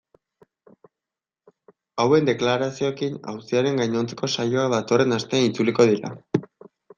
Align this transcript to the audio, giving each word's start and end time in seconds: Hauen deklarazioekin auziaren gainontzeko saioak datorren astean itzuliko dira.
Hauen 2.03 2.29
deklarazioekin 2.29 3.19
auziaren 3.33 3.77
gainontzeko 3.83 4.31
saioak 4.37 4.73
datorren 4.77 5.15
astean 5.19 5.47
itzuliko 5.51 5.87
dira. 5.93 6.13